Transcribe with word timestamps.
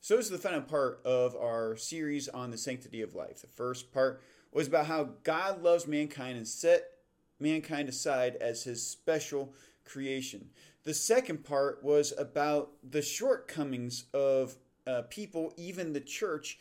So, 0.00 0.16
this 0.16 0.26
is 0.26 0.30
the 0.30 0.38
final 0.38 0.62
part 0.62 1.00
of 1.04 1.34
our 1.34 1.76
series 1.76 2.28
on 2.28 2.50
the 2.50 2.58
sanctity 2.58 3.02
of 3.02 3.14
life. 3.14 3.40
The 3.40 3.48
first 3.48 3.92
part 3.92 4.22
was 4.52 4.68
about 4.68 4.86
how 4.86 5.10
God 5.24 5.62
loves 5.62 5.86
mankind 5.86 6.36
and 6.36 6.46
set 6.46 6.84
mankind 7.40 7.88
aside 7.88 8.36
as 8.36 8.62
his 8.62 8.84
special 8.86 9.52
creation. 9.84 10.50
The 10.84 10.94
second 10.94 11.44
part 11.44 11.82
was 11.82 12.14
about 12.16 12.70
the 12.88 13.02
shortcomings 13.02 14.04
of 14.14 14.56
uh, 14.86 15.02
people, 15.10 15.52
even 15.56 15.92
the 15.92 16.00
church, 16.00 16.58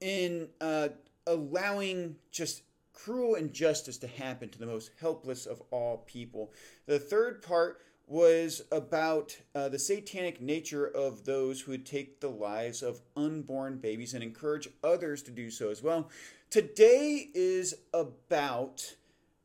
in 0.00 0.48
uh, 0.60 0.88
allowing 1.26 2.16
just 2.30 2.62
cruel 2.92 3.36
injustice 3.36 3.98
to 3.98 4.06
happen 4.06 4.48
to 4.48 4.58
the 4.58 4.66
most 4.66 4.90
helpless 5.00 5.46
of 5.46 5.62
all 5.70 5.98
people. 6.06 6.52
The 6.86 6.98
third 6.98 7.42
part 7.42 7.80
was 8.06 8.62
about 8.70 9.36
uh, 9.54 9.68
the 9.68 9.78
satanic 9.78 10.40
nature 10.40 10.86
of 10.86 11.24
those 11.24 11.62
who 11.62 11.70
would 11.72 11.86
take 11.86 12.20
the 12.20 12.28
lives 12.28 12.82
of 12.82 13.00
unborn 13.16 13.78
babies 13.78 14.14
and 14.14 14.22
encourage 14.22 14.68
others 14.82 15.22
to 15.22 15.30
do 15.30 15.50
so 15.50 15.70
as 15.70 15.82
well. 15.82 16.10
Today 16.50 17.30
is 17.34 17.74
about 17.92 18.94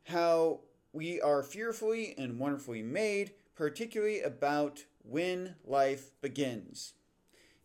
how 0.05 0.59
we 0.91 1.21
are 1.21 1.43
fearfully 1.43 2.15
and 2.17 2.37
wonderfully 2.39 2.81
made, 2.81 3.31
particularly 3.55 4.21
about 4.21 4.83
when 5.03 5.55
life 5.65 6.11
begins. 6.21 6.93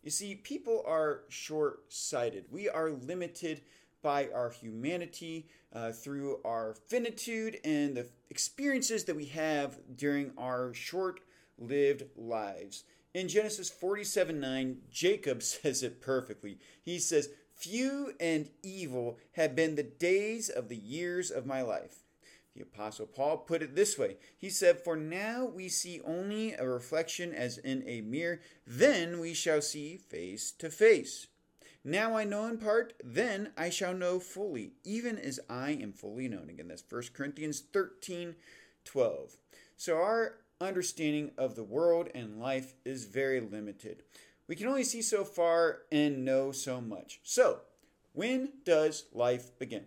You 0.01 0.11
see, 0.11 0.35
people 0.35 0.83
are 0.87 1.23
short 1.29 1.91
sighted. 1.91 2.45
We 2.51 2.69
are 2.69 2.91
limited 2.91 3.61
by 4.05 4.29
our 4.35 4.51
humanity, 4.51 5.47
uh, 5.73 5.91
through 5.91 6.37
our 6.45 6.75
finitude, 6.75 7.59
and 7.65 7.97
the 7.97 8.07
experiences 8.29 9.03
that 9.05 9.15
we 9.15 9.25
have 9.25 9.79
during 9.95 10.31
our 10.37 10.75
short 10.75 11.21
lived 11.57 12.03
lives. 12.15 12.83
In 13.15 13.27
Genesis 13.27 13.67
47 13.67 14.39
9, 14.39 14.77
Jacob 14.91 15.41
says 15.43 15.81
it 15.81 16.01
perfectly. 16.01 16.59
He 16.83 16.99
says, 16.99 17.29
Few 17.55 18.13
and 18.19 18.51
evil 18.61 19.17
have 19.31 19.55
been 19.55 19.73
the 19.73 19.81
days 19.81 20.49
of 20.49 20.69
the 20.69 20.77
years 20.77 21.31
of 21.31 21.47
my 21.47 21.63
life. 21.63 22.03
The 22.55 22.61
Apostle 22.61 23.07
Paul 23.07 23.37
put 23.39 23.63
it 23.63 23.75
this 23.75 23.97
way 23.97 24.17
He 24.37 24.51
said, 24.51 24.81
For 24.81 24.95
now 24.95 25.45
we 25.45 25.67
see 25.67 25.99
only 26.05 26.53
a 26.53 26.67
reflection 26.67 27.33
as 27.33 27.57
in 27.57 27.83
a 27.87 28.01
mirror, 28.01 28.39
then 28.67 29.19
we 29.19 29.33
shall 29.33 29.63
see 29.63 29.97
face 29.97 30.51
to 30.59 30.69
face. 30.69 31.25
Now 31.87 32.17
I 32.17 32.23
know 32.23 32.47
in 32.47 32.57
part, 32.57 32.93
then 33.03 33.51
I 33.55 33.69
shall 33.69 33.93
know 33.93 34.19
fully, 34.19 34.71
even 34.83 35.19
as 35.19 35.39
I 35.47 35.69
am 35.69 35.93
fully 35.93 36.27
known. 36.27 36.49
Again, 36.49 36.67
that's 36.67 36.83
1 36.89 37.03
Corinthians 37.13 37.61
13 37.71 38.35
12. 38.85 39.37
So 39.77 39.97
our 39.97 40.37
understanding 40.59 41.31
of 41.37 41.55
the 41.55 41.63
world 41.63 42.09
and 42.15 42.39
life 42.39 42.73
is 42.85 43.05
very 43.05 43.39
limited. 43.39 44.01
We 44.47 44.55
can 44.55 44.67
only 44.67 44.83
see 44.83 45.03
so 45.03 45.23
far 45.23 45.83
and 45.91 46.25
know 46.25 46.51
so 46.51 46.81
much. 46.81 47.19
So, 47.23 47.61
when 48.13 48.49
does 48.63 49.05
life 49.13 49.57
begin? 49.59 49.85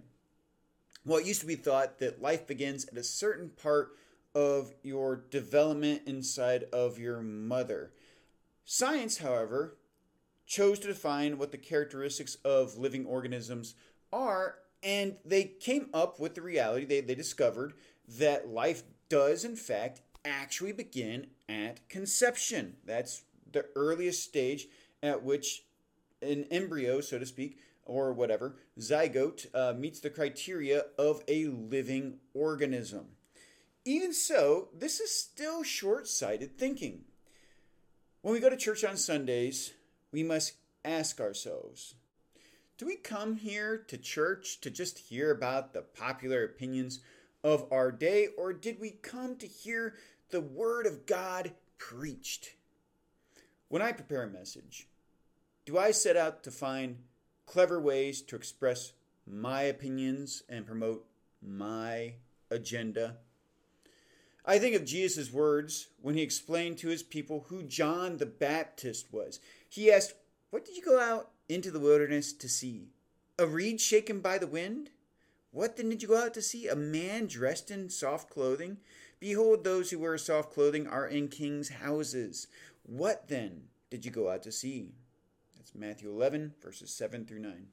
Well, 1.04 1.18
it 1.18 1.26
used 1.26 1.40
to 1.40 1.46
be 1.46 1.54
thought 1.56 1.98
that 1.98 2.22
life 2.22 2.46
begins 2.46 2.86
at 2.86 2.98
a 2.98 3.04
certain 3.04 3.50
part 3.50 3.96
of 4.34 4.74
your 4.82 5.24
development 5.30 6.02
inside 6.06 6.64
of 6.72 6.98
your 6.98 7.22
mother. 7.22 7.92
Science, 8.64 9.18
however, 9.18 9.77
chose 10.48 10.78
to 10.80 10.88
define 10.88 11.38
what 11.38 11.52
the 11.52 11.58
characteristics 11.58 12.36
of 12.44 12.76
living 12.76 13.06
organisms 13.06 13.74
are, 14.12 14.56
and 14.82 15.16
they 15.24 15.44
came 15.44 15.88
up 15.92 16.18
with 16.18 16.34
the 16.34 16.42
reality, 16.42 16.84
they, 16.84 17.00
they 17.00 17.14
discovered 17.14 17.74
that 18.18 18.48
life 18.48 18.82
does, 19.08 19.44
in 19.44 19.54
fact, 19.54 20.00
actually 20.24 20.72
begin 20.72 21.26
at 21.48 21.86
conception. 21.88 22.76
That's 22.84 23.22
the 23.52 23.66
earliest 23.76 24.24
stage 24.24 24.68
at 25.02 25.22
which 25.22 25.64
an 26.22 26.46
embryo, 26.50 27.00
so 27.00 27.18
to 27.18 27.26
speak, 27.26 27.58
or 27.84 28.12
whatever, 28.12 28.56
zygote, 28.78 29.46
uh, 29.54 29.74
meets 29.78 30.00
the 30.00 30.10
criteria 30.10 30.84
of 30.98 31.22
a 31.28 31.46
living 31.46 32.18
organism. 32.34 33.06
Even 33.84 34.12
so, 34.12 34.68
this 34.76 35.00
is 35.00 35.14
still 35.14 35.62
short 35.62 36.08
sighted 36.08 36.58
thinking. 36.58 37.04
When 38.22 38.34
we 38.34 38.40
go 38.40 38.50
to 38.50 38.56
church 38.56 38.84
on 38.84 38.96
Sundays, 38.96 39.72
we 40.12 40.22
must 40.22 40.54
ask 40.84 41.20
ourselves 41.20 41.94
do 42.78 42.86
we 42.86 42.94
come 42.94 43.34
here 43.34 43.76
to 43.88 43.98
church 43.98 44.60
to 44.60 44.70
just 44.70 44.98
hear 44.98 45.32
about 45.32 45.72
the 45.72 45.82
popular 45.82 46.44
opinions 46.44 47.00
of 47.42 47.66
our 47.72 47.90
day, 47.90 48.28
or 48.38 48.52
did 48.52 48.78
we 48.78 48.90
come 48.90 49.34
to 49.36 49.48
hear 49.48 49.94
the 50.30 50.40
Word 50.40 50.86
of 50.86 51.04
God 51.04 51.52
preached? 51.76 52.54
When 53.68 53.82
I 53.82 53.90
prepare 53.90 54.22
a 54.22 54.30
message, 54.30 54.86
do 55.64 55.76
I 55.76 55.90
set 55.90 56.16
out 56.16 56.44
to 56.44 56.52
find 56.52 56.98
clever 57.46 57.80
ways 57.80 58.22
to 58.22 58.36
express 58.36 58.92
my 59.26 59.62
opinions 59.62 60.44
and 60.48 60.64
promote 60.64 61.04
my 61.42 62.14
agenda? 62.48 63.16
I 64.48 64.58
think 64.58 64.74
of 64.74 64.86
Jesus' 64.86 65.30
words 65.30 65.88
when 66.00 66.14
he 66.14 66.22
explained 66.22 66.78
to 66.78 66.88
his 66.88 67.02
people 67.02 67.44
who 67.48 67.62
John 67.62 68.16
the 68.16 68.24
Baptist 68.24 69.12
was. 69.12 69.40
He 69.68 69.92
asked, 69.92 70.14
What 70.48 70.64
did 70.64 70.74
you 70.74 70.82
go 70.82 70.98
out 70.98 71.32
into 71.50 71.70
the 71.70 71.78
wilderness 71.78 72.32
to 72.32 72.48
see? 72.48 72.88
A 73.38 73.46
reed 73.46 73.78
shaken 73.78 74.20
by 74.20 74.38
the 74.38 74.46
wind? 74.46 74.88
What 75.50 75.76
then 75.76 75.90
did 75.90 76.00
you 76.00 76.08
go 76.08 76.24
out 76.24 76.32
to 76.32 76.40
see? 76.40 76.66
A 76.66 76.74
man 76.74 77.26
dressed 77.26 77.70
in 77.70 77.90
soft 77.90 78.30
clothing? 78.30 78.78
Behold, 79.20 79.64
those 79.64 79.90
who 79.90 79.98
wear 79.98 80.16
soft 80.16 80.54
clothing 80.54 80.86
are 80.86 81.06
in 81.06 81.28
kings' 81.28 81.68
houses. 81.68 82.46
What 82.84 83.28
then 83.28 83.64
did 83.90 84.06
you 84.06 84.10
go 84.10 84.30
out 84.30 84.42
to 84.44 84.52
see? 84.52 84.94
That's 85.58 85.74
Matthew 85.74 86.08
11, 86.08 86.54
verses 86.62 86.90
7 86.90 87.26
through 87.26 87.40
9. 87.40 87.66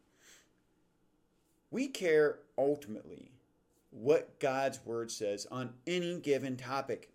We 1.71 1.87
care 1.87 2.39
ultimately 2.57 3.31
what 3.95 4.39
God's 4.39 4.79
word 4.85 5.09
says 5.09 5.47
on 5.49 5.73
any 5.87 6.19
given 6.19 6.57
topic. 6.57 7.09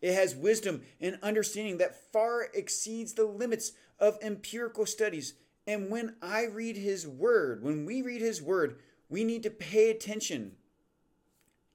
It 0.00 0.14
has 0.14 0.34
wisdom 0.34 0.82
and 1.00 1.18
understanding 1.22 1.78
that 1.78 2.12
far 2.12 2.48
exceeds 2.54 3.12
the 3.12 3.24
limits 3.24 3.72
of 3.98 4.18
empirical 4.20 4.86
studies. 4.86 5.34
And 5.66 5.90
when 5.90 6.16
I 6.20 6.44
read 6.46 6.76
his 6.76 7.06
word, 7.06 7.62
when 7.62 7.86
we 7.86 8.02
read 8.02 8.20
his 8.20 8.42
word, 8.42 8.80
we 9.08 9.22
need 9.22 9.42
to 9.44 9.50
pay 9.50 9.90
attention 9.90 10.52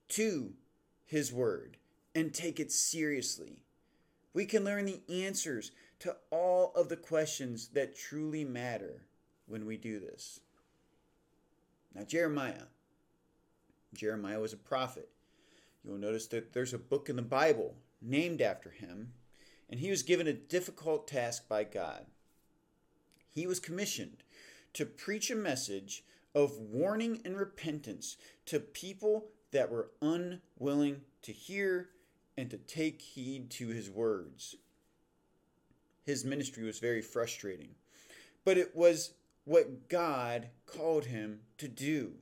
to 0.08 0.52
his 1.06 1.32
word 1.32 1.78
and 2.14 2.34
take 2.34 2.60
it 2.60 2.72
seriously. 2.72 3.62
We 4.34 4.44
can 4.44 4.64
learn 4.64 4.86
the 4.86 5.00
answers 5.08 5.72
to 6.00 6.16
all 6.30 6.72
of 6.74 6.88
the 6.88 6.96
questions 6.96 7.68
that 7.68 7.96
truly 7.96 8.44
matter 8.44 9.04
when 9.46 9.64
we 9.64 9.76
do 9.76 10.00
this. 10.00 10.40
Now, 11.94 12.04
Jeremiah 12.04 12.64
Jeremiah 13.94 14.40
was 14.40 14.52
a 14.52 14.58
prophet. 14.58 15.08
You'll 15.84 15.98
notice 15.98 16.26
that 16.28 16.52
there's 16.52 16.74
a 16.74 16.78
book 16.78 17.08
in 17.08 17.16
the 17.16 17.22
Bible 17.22 17.74
named 18.02 18.40
after 18.40 18.70
him, 18.70 19.12
and 19.70 19.80
he 19.80 19.90
was 19.90 20.02
given 20.02 20.26
a 20.26 20.32
difficult 20.32 21.08
task 21.08 21.48
by 21.48 21.64
God. 21.64 22.06
He 23.30 23.46
was 23.46 23.60
commissioned 23.60 24.22
to 24.74 24.86
preach 24.86 25.30
a 25.30 25.36
message 25.36 26.04
of 26.34 26.58
warning 26.58 27.20
and 27.24 27.36
repentance 27.36 28.16
to 28.46 28.60
people 28.60 29.26
that 29.50 29.70
were 29.70 29.90
unwilling 30.02 31.02
to 31.22 31.32
hear 31.32 31.88
and 32.36 32.50
to 32.50 32.58
take 32.58 33.00
heed 33.00 33.50
to 33.50 33.68
his 33.68 33.90
words. 33.90 34.56
His 36.04 36.24
ministry 36.24 36.64
was 36.64 36.78
very 36.78 37.02
frustrating, 37.02 37.70
but 38.44 38.56
it 38.56 38.76
was 38.76 39.12
what 39.44 39.88
God 39.88 40.48
called 40.66 41.06
him 41.06 41.40
to 41.58 41.68
do. 41.68 42.12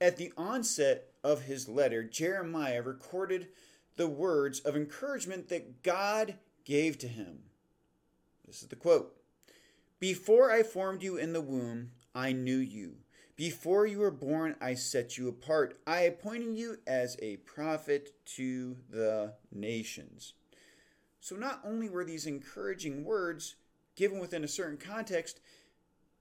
At 0.00 0.16
the 0.16 0.32
onset 0.36 1.12
of 1.22 1.42
his 1.42 1.68
letter, 1.68 2.02
Jeremiah 2.02 2.82
recorded 2.82 3.48
the 3.96 4.08
words 4.08 4.60
of 4.60 4.76
encouragement 4.76 5.48
that 5.48 5.82
God 5.82 6.34
gave 6.64 6.98
to 6.98 7.08
him. 7.08 7.44
This 8.46 8.62
is 8.62 8.68
the 8.68 8.76
quote 8.76 9.14
Before 10.00 10.50
I 10.50 10.62
formed 10.62 11.02
you 11.02 11.16
in 11.16 11.32
the 11.32 11.40
womb, 11.40 11.92
I 12.14 12.32
knew 12.32 12.58
you. 12.58 12.96
Before 13.36 13.84
you 13.84 13.98
were 13.98 14.12
born, 14.12 14.54
I 14.60 14.74
set 14.74 15.18
you 15.18 15.28
apart. 15.28 15.80
I 15.86 16.02
appointed 16.02 16.56
you 16.56 16.78
as 16.86 17.16
a 17.20 17.38
prophet 17.38 18.14
to 18.36 18.76
the 18.88 19.34
nations. 19.50 20.34
So, 21.20 21.34
not 21.34 21.60
only 21.64 21.88
were 21.88 22.04
these 22.04 22.26
encouraging 22.26 23.04
words 23.04 23.56
given 23.96 24.20
within 24.20 24.44
a 24.44 24.48
certain 24.48 24.76
context, 24.76 25.40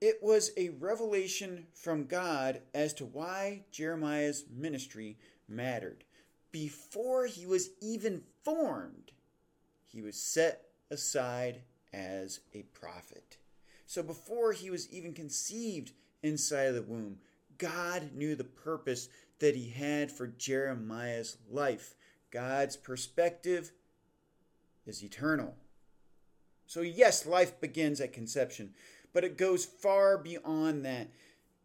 it 0.04 0.22
was 0.22 0.52
a 0.58 0.68
revelation 0.82 1.66
from 1.74 2.08
God 2.08 2.60
as 2.74 2.94
to 2.96 3.06
why 3.06 3.64
Jeremiah's 3.72 4.44
ministry 4.54 5.18
mattered. 5.48 6.04
Before 6.52 7.26
he 7.26 7.46
was 7.46 7.70
even 7.80 8.24
formed, 8.44 9.14
he 9.86 10.02
was 10.02 10.18
set 10.18 10.66
aside 10.92 11.62
as 11.94 12.42
a 12.54 12.64
prophet. 12.64 13.38
So 13.86 14.04
before 14.04 14.52
he 14.52 14.70
was 14.70 14.92
even 14.92 15.14
conceived 15.14 15.94
inside 16.22 16.64
of 16.64 16.76
the 16.76 16.82
womb, 16.82 17.20
God 17.58 18.12
knew 18.14 18.36
the 18.36 18.44
purpose 18.44 19.08
that 19.40 19.56
he 19.56 19.70
had 19.70 20.12
for 20.12 20.28
Jeremiah's 20.28 21.38
life. 21.50 21.96
God's 22.30 22.76
perspective 22.76 23.72
is 24.86 25.02
eternal. 25.02 25.56
So, 26.68 26.82
yes, 26.82 27.26
life 27.26 27.62
begins 27.62 28.02
at 28.02 28.14
conception, 28.14 28.74
but 29.14 29.24
it 29.24 29.38
goes 29.38 29.66
far 29.66 30.18
beyond 30.18 30.84
that. 30.86 31.10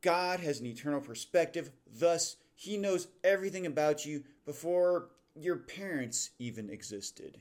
God 0.00 0.40
has 0.40 0.60
an 0.60 0.66
eternal 0.66 1.00
perspective, 1.00 1.70
thus, 1.92 2.36
He 2.54 2.76
knows 2.76 3.08
everything 3.24 3.66
about 3.66 4.06
you 4.06 4.24
before 4.46 5.08
your 5.34 5.56
parents 5.56 6.30
even 6.38 6.70
existed. 6.70 7.38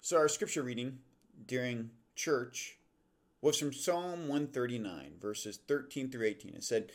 So, 0.00 0.16
our 0.16 0.28
scripture 0.28 0.62
reading 0.62 0.98
during 1.46 1.90
church 2.14 2.78
was 3.40 3.58
from 3.58 3.72
Psalm 3.72 4.28
139, 4.28 5.12
verses 5.20 5.58
13 5.68 6.10
through 6.10 6.26
18. 6.26 6.54
It 6.54 6.64
said, 6.64 6.90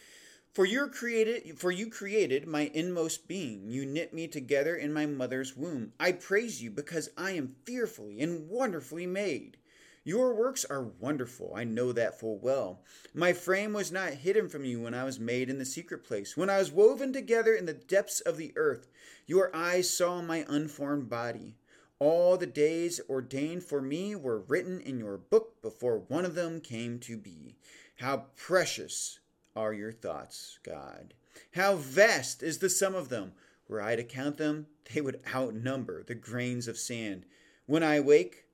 for 0.54 0.66
you 0.66 0.88
created 0.90 1.58
for 1.58 1.72
you 1.72 1.90
created 1.90 2.46
my 2.46 2.70
inmost 2.74 3.26
being. 3.26 3.70
You 3.70 3.86
knit 3.86 4.14
me 4.14 4.28
together 4.28 4.76
in 4.76 4.92
my 4.92 5.06
mother's 5.06 5.56
womb. 5.56 5.94
I 5.98 6.12
praise 6.12 6.62
you 6.62 6.70
because 6.72 7.10
I 7.18 7.32
am 7.32 7.56
fearfully 7.64 8.20
and 8.20 8.50
wonderfully 8.50 9.08
made. 9.08 9.56
Your 10.04 10.34
works 10.34 10.66
are 10.66 10.82
wonderful. 10.82 11.54
I 11.56 11.64
know 11.64 11.92
that 11.92 12.20
full 12.20 12.40
well. 12.40 12.82
My 13.14 13.34
frame 13.34 13.74
was 13.74 13.92
not 13.92 14.14
hidden 14.14 14.50
from 14.50 14.66
you 14.66 14.82
when 14.82 14.96
I 14.96 15.04
was 15.04 15.20
made 15.20 15.48
in 15.48 15.60
the 15.60 15.66
secret 15.66 16.04
place, 16.04 16.36
when 16.36 16.50
I 16.50 16.58
was 16.58 16.72
woven 16.72 17.14
together 17.14 17.54
in 17.54 17.68
the 17.68 17.74
depths 17.74 18.20
of 18.20 18.38
the 18.38 18.52
earth. 18.56 18.88
Your 19.28 19.56
eyes 19.56 19.90
saw 19.96 20.22
my 20.22 20.44
unformed 20.48 21.08
body. 21.08 21.56
All 22.00 22.36
the 22.36 22.48
days 22.48 23.00
ordained 23.08 23.64
for 23.64 23.80
me 23.80 24.16
were 24.16 24.40
written 24.40 24.82
in 24.82 24.98
your 24.98 25.18
book 25.18 25.62
before 25.62 26.00
one 26.00 26.26
of 26.26 26.34
them 26.34 26.62
came 26.62 26.98
to 27.02 27.16
be. 27.16 27.58
How 27.98 28.26
precious 28.36 29.20
are 29.56 29.72
your 29.72 29.92
thoughts, 29.92 30.58
God. 30.64 31.14
How 31.52 31.76
vast 31.76 32.42
is 32.42 32.58
the 32.58 32.70
sum 32.70 32.96
of 32.96 33.10
them! 33.10 33.34
Were 33.68 33.82
I 33.82 33.96
to 33.96 34.04
count 34.04 34.38
them, 34.38 34.66
they 34.92 35.00
would 35.00 35.22
outnumber 35.34 36.04
the 36.04 36.16
grains 36.16 36.68
of 36.68 36.78
sand. 36.78 37.26
When 37.68 37.84
I 37.84 38.00
wake, 38.00 38.46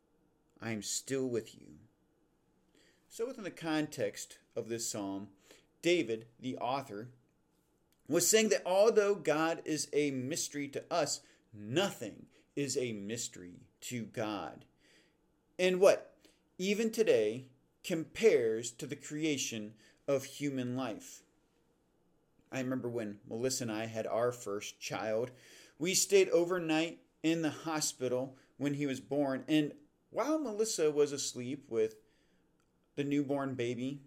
I 0.62 0.71
am 0.71 0.81
still 0.81 1.27
with 1.27 1.56
you. 1.56 1.68
So, 3.09 3.27
within 3.27 3.44
the 3.44 3.51
context 3.51 4.38
of 4.56 4.69
this 4.69 4.89
psalm, 4.89 5.30
David, 5.81 6.25
the 6.39 6.57
author, 6.57 7.09
was 8.07 8.27
saying 8.27 8.50
that 8.50 8.63
although 8.65 9.15
God 9.15 9.62
is 9.65 9.88
a 9.94 10.12
mystery 10.12 10.68
to 10.69 10.83
us, 10.92 11.21
nothing 11.54 12.27
is 12.56 12.77
a 12.77 12.94
mystery 12.94 13.62
to 13.81 14.04
God. 14.04 14.65
And 15.59 15.80
what, 15.80 16.15
even 16.57 16.92
today, 16.92 17.45
compares 17.83 18.71
to 18.71 18.86
the 18.86 18.95
creation 18.95 19.74
of 20.07 20.24
human 20.25 20.75
life. 20.75 21.21
I 22.51 22.59
remember 22.59 22.89
when 22.89 23.19
Melissa 23.30 23.65
and 23.65 23.71
I 23.71 23.86
had 23.86 24.07
our 24.07 24.31
first 24.31 24.80
child, 24.80 25.31
we 25.80 25.94
stayed 25.94 26.30
overnight 26.30 27.00
in 27.24 27.42
the 27.42 27.50
hospital 27.50 28.36
when 28.57 28.74
he 28.74 28.86
was 28.86 29.00
born. 29.00 29.44
And 29.48 29.74
while 30.09 30.39
Melissa 30.39 30.92
was 30.92 31.12
asleep 31.12 31.65
with 31.69 31.95
the 32.95 33.04
newborn 33.04 33.56
baby 33.56 34.01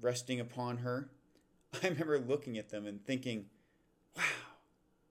resting 0.00 0.40
upon 0.40 0.78
her, 0.78 1.10
I 1.82 1.88
remember 1.88 2.18
looking 2.18 2.58
at 2.58 2.70
them 2.70 2.86
and 2.86 3.04
thinking, 3.04 3.46
wow, 4.16 4.22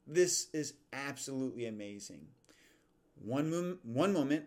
this 0.06 0.48
is 0.54 0.74
absolutely 0.94 1.66
amazing. 1.66 2.28
One, 3.16 3.50
mom- 3.50 3.80
one 3.84 4.14
moment, 4.14 4.46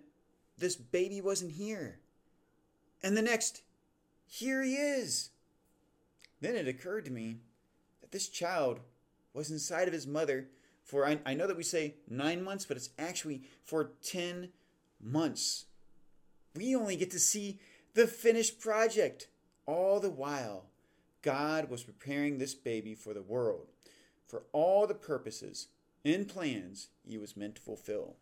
this 0.58 0.76
baby 0.76 1.20
wasn't 1.20 1.52
here. 1.52 2.00
And 3.02 3.16
the 3.16 3.22
next, 3.22 3.62
here 4.26 4.62
he 4.62 4.75
is. 4.75 5.31
Then 6.40 6.54
it 6.54 6.69
occurred 6.69 7.04
to 7.06 7.10
me 7.10 7.38
that 8.00 8.12
this 8.12 8.28
child 8.28 8.81
was 9.34 9.50
inside 9.50 9.88
of 9.88 9.94
his 9.94 10.06
mother 10.06 10.48
for, 10.82 11.06
I, 11.06 11.19
I 11.25 11.34
know 11.34 11.46
that 11.46 11.56
we 11.56 11.62
say 11.62 11.96
nine 12.08 12.42
months, 12.42 12.64
but 12.64 12.76
it's 12.76 12.90
actually 12.98 13.42
for 13.64 13.92
10 14.02 14.48
months. 15.00 15.66
We 16.55 16.75
only 16.75 16.97
get 16.97 17.11
to 17.12 17.19
see 17.19 17.58
the 17.94 18.06
finished 18.06 18.61
project. 18.61 19.29
All 19.67 20.00
the 20.00 20.11
while, 20.11 20.67
God 21.23 21.70
was 21.70 21.85
preparing 21.85 22.38
this 22.38 22.55
baby 22.55 22.94
for 22.94 23.14
the 23.14 23.23
world, 23.23 23.69
for 24.26 24.43
all 24.52 24.87
the 24.87 24.94
purposes 24.94 25.69
and 26.05 26.26
plans 26.26 26.88
he 27.06 27.19
was 27.19 27.37
meant 27.37 27.56
to 27.56 27.62
fulfill. 27.62 28.17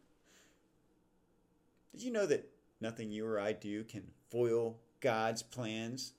Did 1.93 2.03
you 2.03 2.11
know 2.13 2.27
that 2.27 2.51
nothing 2.81 3.11
you 3.11 3.27
or 3.27 3.41
I 3.41 3.53
do 3.53 3.85
can 3.85 4.05
foil 4.31 4.77
God's 5.01 5.43
plans? 5.43 6.13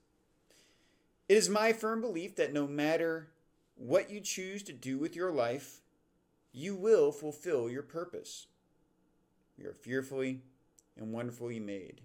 It 1.27 1.37
is 1.37 1.49
my 1.49 1.73
firm 1.73 2.01
belief 2.01 2.35
that 2.37 2.53
no 2.53 2.65
matter 2.65 3.27
what 3.75 4.09
you 4.09 4.19
choose 4.19 4.63
to 4.63 4.73
do 4.73 4.97
with 4.97 5.15
your 5.15 5.31
life, 5.31 5.81
you 6.51 6.75
will 6.75 7.11
fulfill 7.11 7.69
your 7.69 7.83
purpose. 7.83 8.47
We 9.57 9.65
are 9.65 9.73
fearfully 9.73 10.41
and 10.99 11.11
wonderfully 11.11 11.59
made. 11.59 12.01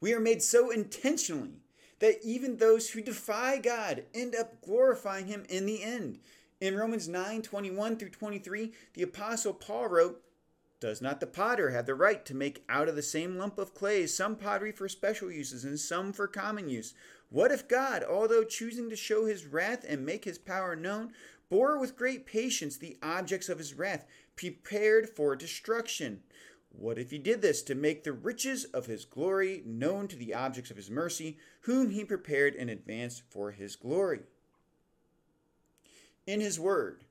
We 0.00 0.14
are 0.14 0.20
made 0.20 0.42
so 0.42 0.70
intentionally 0.70 1.60
that 1.98 2.24
even 2.24 2.56
those 2.56 2.90
who 2.90 3.02
defy 3.02 3.58
God 3.58 4.04
end 4.14 4.34
up 4.34 4.62
glorifying 4.62 5.26
him 5.26 5.44
in 5.48 5.66
the 5.66 5.82
end. 5.82 6.18
In 6.60 6.76
Romans 6.76 7.08
9 7.08 7.42
21 7.42 7.96
through 7.96 8.10
23, 8.10 8.72
the 8.94 9.02
Apostle 9.02 9.54
Paul 9.54 9.88
wrote, 9.88 10.22
Does 10.80 11.00
not 11.00 11.20
the 11.20 11.26
potter 11.26 11.70
have 11.70 11.86
the 11.86 11.94
right 11.94 12.24
to 12.26 12.34
make 12.34 12.64
out 12.68 12.88
of 12.88 12.96
the 12.96 13.02
same 13.02 13.36
lump 13.36 13.58
of 13.58 13.74
clay 13.74 14.06
some 14.06 14.36
pottery 14.36 14.72
for 14.72 14.88
special 14.88 15.30
uses 15.30 15.64
and 15.64 15.78
some 15.78 16.12
for 16.12 16.26
common 16.26 16.68
use? 16.68 16.94
What 17.28 17.52
if 17.52 17.68
God, 17.68 18.02
although 18.02 18.44
choosing 18.44 18.90
to 18.90 18.96
show 18.96 19.26
his 19.26 19.46
wrath 19.46 19.84
and 19.88 20.04
make 20.04 20.24
his 20.24 20.38
power 20.38 20.74
known, 20.74 21.12
bore 21.48 21.78
with 21.78 21.96
great 21.96 22.26
patience 22.26 22.76
the 22.76 22.98
objects 23.02 23.48
of 23.48 23.58
his 23.58 23.74
wrath, 23.74 24.04
prepared 24.36 25.08
for 25.08 25.36
destruction? 25.36 26.22
What 26.70 26.98
if 26.98 27.10
he 27.10 27.18
did 27.18 27.42
this 27.42 27.62
to 27.62 27.74
make 27.74 28.04
the 28.04 28.12
riches 28.12 28.64
of 28.64 28.86
his 28.86 29.04
glory 29.04 29.62
known 29.66 30.08
to 30.08 30.16
the 30.16 30.34
objects 30.34 30.70
of 30.70 30.76
his 30.76 30.90
mercy, 30.90 31.38
whom 31.62 31.90
he 31.90 32.04
prepared 32.04 32.54
in 32.54 32.68
advance 32.68 33.22
for 33.28 33.50
his 33.50 33.76
glory? 33.76 34.20
In 36.26 36.40
his 36.40 36.58
word, 36.58 37.04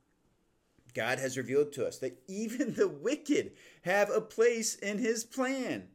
God 0.94 1.20
has 1.20 1.38
revealed 1.38 1.72
to 1.74 1.86
us 1.86 1.98
that 2.00 2.22
even 2.28 2.74
the 2.74 2.88
wicked 2.88 3.52
have 3.84 4.10
a 4.10 4.22
place 4.22 4.76
in 4.76 4.98
his 4.98 5.24
plan. 5.24 5.90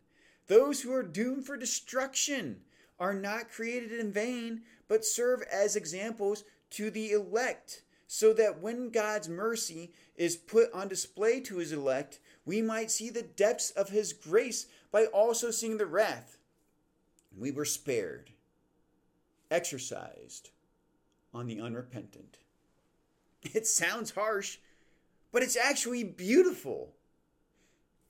Those 0.47 0.83
who 0.83 0.93
are 0.93 1.03
doomed 1.03 1.47
for 1.47 1.57
destruction 1.57 2.61
are 2.99 3.15
not 3.15 3.51
created 3.51 3.93
in 3.93 4.13
vain, 4.13 4.63
but 4.89 5.05
serve 5.05 5.43
as 5.51 5.75
examples 5.75 6.45
to 6.71 6.91
the 6.91 7.13
elect, 7.13 7.83
so 8.07 8.33
that 8.35 8.61
when 8.61 8.91
God's 8.91 9.29
mercy 9.29 9.93
is 10.17 10.37
put 10.37 10.73
on 10.73 10.87
display 10.87 11.41
to 11.41 11.57
his 11.57 11.73
elect, 11.73 12.21
we 12.45 12.61
might 12.63 12.91
see 12.91 13.11
the 13.11 13.23
depths 13.23 13.71
of 13.71 13.89
his 13.89 14.13
grace 14.13 14.67
by 14.93 15.07
also 15.07 15.51
seeing 15.51 15.79
the 15.79 15.87
wrath. 15.87 16.39
We 17.37 17.51
were 17.51 17.65
spared, 17.65 18.31
exercised 19.51 20.51
on 21.33 21.47
the 21.47 21.61
unrepentant. 21.61 22.39
It 23.53 23.67
sounds 23.67 24.13
harsh, 24.13 24.57
but 25.31 25.43
it's 25.43 25.57
actually 25.57 26.03
beautiful. 26.03 26.95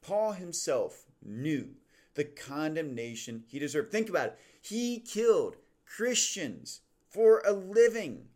Paul 0.00 0.32
himself 0.32 1.06
knew 1.24 1.70
the 2.14 2.22
condemnation 2.22 3.42
he 3.48 3.58
deserved. 3.58 3.90
Think 3.90 4.08
about 4.08 4.28
it. 4.28 4.38
He 4.60 5.00
killed 5.00 5.56
Christians 5.84 6.82
for 7.08 7.42
a 7.44 7.52
living. 7.52 8.28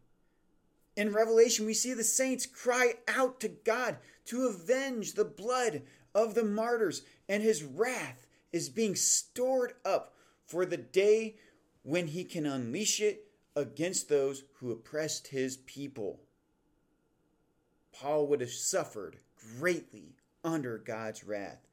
In 0.99 1.13
Revelation, 1.13 1.65
we 1.65 1.75
see 1.75 1.95
the 1.95 2.03
saints 2.03 2.45
cry 2.45 2.95
out 3.07 3.39
to 3.39 3.49
God 3.49 3.99
to 4.25 4.49
avenge 4.49 5.15
the 5.15 5.25
blood 5.25 5.83
of 6.13 6.35
the 6.35 6.43
martyrs, 6.43 7.03
and 7.29 7.41
his 7.41 7.63
wrath 7.63 8.27
is 8.51 8.69
being 8.69 8.97
stored 8.97 9.75
up 9.85 10.17
for 10.45 10.67
the 10.67 10.77
day 10.77 11.37
when 11.85 12.09
he 12.09 12.25
can 12.25 12.47
unleash 12.47 13.01
it 13.01 13.29
against 13.55 14.09
those 14.09 14.43
who 14.55 14.73
oppressed 14.73 15.29
his 15.29 15.59
people. 15.59 16.19
Paul 17.93 18.27
would 18.27 18.41
have 18.41 18.51
suffered 18.51 19.19
greatly 19.57 20.17
under 20.43 20.79
God's 20.79 21.23
wrath. 21.23 21.69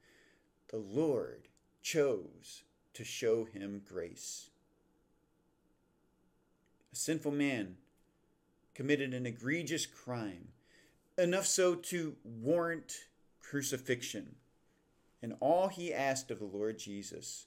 The 0.68 0.78
Lord 0.78 1.48
chose 1.82 2.62
to 2.94 3.02
show 3.02 3.44
him 3.44 3.82
grace. 3.84 4.50
A 6.92 6.96
sinful 6.96 7.32
man 7.32 7.78
committed 8.76 9.14
an 9.14 9.24
egregious 9.24 9.86
crime, 9.86 10.48
enough 11.16 11.46
so 11.46 11.74
to 11.74 12.14
warrant 12.24 13.06
crucifixion. 13.40 14.34
And 15.22 15.34
all 15.40 15.68
he 15.68 15.94
asked 15.94 16.30
of 16.30 16.40
the 16.40 16.44
Lord 16.44 16.78
Jesus 16.78 17.46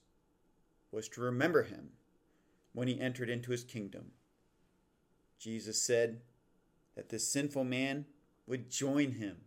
was 0.92 1.08
to 1.10 1.22
remember 1.22 1.64
him 1.64 1.90
when 2.74 2.88
he 2.88 3.00
entered 3.00 3.30
into 3.30 3.52
his 3.52 3.64
kingdom. 3.64 4.06
Jesus 5.38 5.80
said 5.80 6.22
that 6.96 7.10
this 7.10 7.28
sinful 7.32 7.64
man 7.64 8.06
would 8.48 8.72
join 8.72 9.12
him 9.12 9.38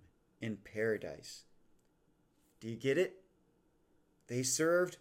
in 0.41 0.59
paradise. 0.59 1.43
Do 2.61 2.69
you 2.69 2.77
get 2.77 2.97
it? 2.97 3.17
They 4.29 4.45
served 4.45 4.99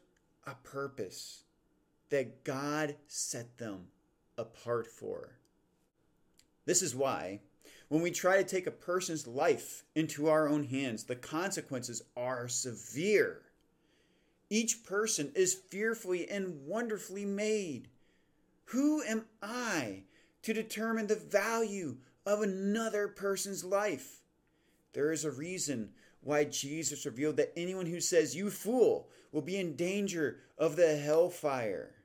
a 0.47 0.55
purpose 0.55 1.43
that 2.09 2.43
God 2.43 2.95
set 3.07 3.59
them 3.59 3.89
apart 4.35 4.87
for. 4.87 5.35
This 6.65 6.81
is 6.81 6.95
why, 6.95 7.39
when 7.89 8.01
we 8.01 8.11
try 8.11 8.37
to 8.37 8.43
take 8.43 8.67
a 8.67 8.71
person's 8.71 9.27
life 9.27 9.83
into 9.95 10.29
our 10.29 10.47
own 10.47 10.63
hands, 10.63 11.03
the 11.03 11.15
consequences 11.15 12.01
are 12.15 12.47
severe. 12.47 13.41
Each 14.49 14.83
person 14.83 15.31
is 15.35 15.53
fearfully 15.69 16.29
and 16.29 16.65
wonderfully 16.65 17.25
made. 17.25 17.87
Who 18.65 19.01
am 19.03 19.25
I 19.41 20.03
to 20.43 20.53
determine 20.53 21.07
the 21.07 21.15
value 21.15 21.97
of 22.25 22.41
another 22.41 23.07
person's 23.07 23.63
life? 23.63 24.21
There 24.93 25.11
is 25.11 25.25
a 25.25 25.31
reason 25.31 25.91
why 26.21 26.45
Jesus 26.45 27.05
revealed 27.05 27.37
that 27.37 27.53
anyone 27.57 27.85
who 27.85 27.99
says, 27.99 28.35
You 28.35 28.49
fool, 28.49 29.09
will 29.31 29.41
be 29.41 29.57
in 29.57 29.75
danger 29.75 30.39
of 30.57 30.75
the 30.75 30.97
hellfire. 30.97 31.95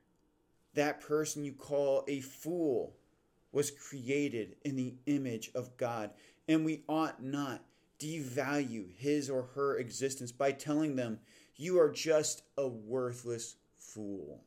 That 0.73 1.01
person 1.01 1.43
you 1.43 1.53
call 1.53 2.03
a 2.07 2.21
fool 2.21 2.95
was 3.57 3.71
created 3.71 4.55
in 4.63 4.75
the 4.75 4.93
image 5.07 5.49
of 5.55 5.75
God, 5.77 6.11
and 6.47 6.63
we 6.63 6.83
ought 6.87 7.23
not 7.23 7.63
devalue 7.99 8.85
his 8.97 9.31
or 9.31 9.49
her 9.55 9.79
existence 9.79 10.31
by 10.31 10.51
telling 10.51 10.95
them, 10.95 11.17
You 11.55 11.79
are 11.79 11.89
just 11.89 12.43
a 12.55 12.67
worthless 12.67 13.55
fool. 13.75 14.43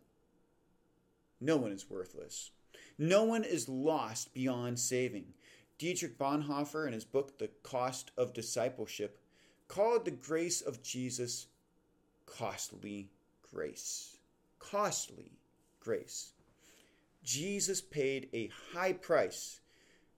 No 1.41 1.57
one 1.57 1.73
is 1.73 1.91
worthless. 1.91 2.53
No 2.99 3.25
one 3.25 3.43
is 3.43 3.69
lost 3.69 4.33
beyond 4.33 4.79
saving. 4.79 5.35
Dietrich 5.77 6.17
Bonhoeffer, 6.17 6.87
in 6.87 6.93
his 6.93 7.05
book, 7.05 7.37
The 7.37 7.49
Cost 7.65 8.13
of 8.17 8.33
Discipleship, 8.33 9.19
called 9.67 10.05
the 10.05 10.13
grace 10.13 10.61
of 10.61 10.85
Jesus 10.85 11.49
costly 12.27 13.11
grace. 13.53 14.19
Costly 14.61 15.33
grace. 15.81 16.31
Jesus 17.23 17.81
paid 17.81 18.29
a 18.33 18.51
high 18.73 18.93
price 18.93 19.61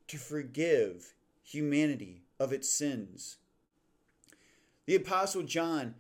to 0.09 0.19
forgive 0.19 1.15
humanity 1.43 2.23
of 2.39 2.53
its 2.53 2.69
sins. 2.69 3.37
The 4.87 4.97
Apostle 4.97 5.43
John 5.43 5.95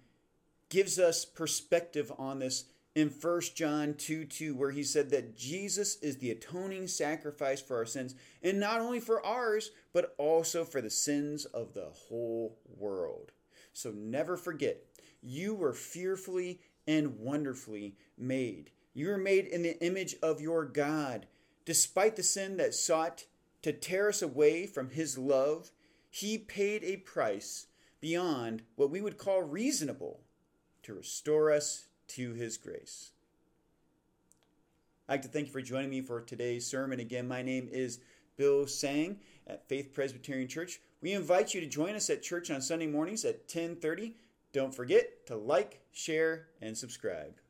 gives 0.68 0.98
us 0.98 1.24
perspective 1.24 2.12
on 2.18 2.40
this 2.40 2.64
in 2.94 3.08
1 3.08 3.40
John 3.54 3.94
2 3.94 4.26
2, 4.26 4.54
where 4.54 4.70
he 4.70 4.82
said 4.82 5.10
that 5.10 5.36
Jesus 5.36 5.96
is 5.96 6.18
the 6.18 6.30
atoning 6.30 6.86
sacrifice 6.88 7.60
for 7.60 7.76
our 7.76 7.86
sins, 7.86 8.14
and 8.42 8.60
not 8.60 8.80
only 8.80 9.00
for 9.00 9.24
ours, 9.24 9.70
but 9.92 10.14
also 10.18 10.64
for 10.64 10.80
the 10.80 10.90
sins 10.90 11.44
of 11.46 11.72
the 11.72 11.88
whole 11.90 12.58
world. 12.76 13.32
So 13.72 13.90
never 13.90 14.36
forget, 14.36 14.82
you 15.22 15.54
were 15.54 15.72
fearfully 15.72 16.60
and 16.86 17.18
wonderfully 17.18 17.96
made. 18.18 18.70
You 18.94 19.08
were 19.08 19.18
made 19.18 19.46
in 19.46 19.62
the 19.62 19.82
image 19.84 20.16
of 20.22 20.40
your 20.40 20.64
God. 20.64 21.26
Despite 21.64 22.16
the 22.16 22.22
sin 22.22 22.56
that 22.58 22.74
sought 22.74 23.24
to 23.62 23.72
tear 23.72 24.08
us 24.08 24.22
away 24.22 24.66
from 24.66 24.90
His 24.90 25.16
love, 25.16 25.70
He 26.10 26.36
paid 26.36 26.84
a 26.84 26.98
price 26.98 27.66
beyond 28.00 28.62
what 28.76 28.90
we 28.90 29.00
would 29.00 29.16
call 29.16 29.42
reasonable 29.42 30.20
to 30.82 30.94
restore 30.94 31.50
us 31.50 31.86
to 32.08 32.32
His 32.34 32.56
grace. 32.56 33.12
I'd 35.08 35.14
like 35.14 35.22
to 35.22 35.28
thank 35.28 35.46
you 35.46 35.52
for 35.52 35.62
joining 35.62 35.90
me 35.90 36.00
for 36.00 36.20
today's 36.20 36.66
sermon. 36.66 37.00
Again, 37.00 37.28
my 37.28 37.42
name 37.42 37.68
is 37.70 38.00
Bill 38.36 38.66
Seng 38.66 39.20
at 39.46 39.68
Faith 39.68 39.92
Presbyterian 39.92 40.48
Church. 40.48 40.80
We 41.00 41.12
invite 41.12 41.54
you 41.54 41.60
to 41.60 41.66
join 41.66 41.94
us 41.94 42.10
at 42.10 42.22
church 42.22 42.50
on 42.50 42.60
Sunday 42.60 42.86
mornings 42.86 43.24
at 43.24 43.48
10:30. 43.48 44.14
Don't 44.52 44.74
forget 44.74 45.26
to 45.26 45.36
like, 45.36 45.80
share, 45.92 46.48
and 46.60 46.76
subscribe. 46.76 47.41